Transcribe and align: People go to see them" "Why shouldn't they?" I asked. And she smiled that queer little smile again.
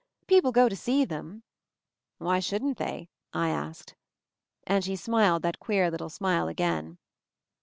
People 0.25 0.51
go 0.51 0.67
to 0.67 0.75
see 0.75 1.05
them" 1.05 1.43
"Why 2.17 2.39
shouldn't 2.39 2.79
they?" 2.79 3.07
I 3.33 3.49
asked. 3.49 3.93
And 4.65 4.83
she 4.83 4.95
smiled 4.95 5.43
that 5.43 5.59
queer 5.59 5.91
little 5.91 6.09
smile 6.09 6.47
again. 6.47 6.97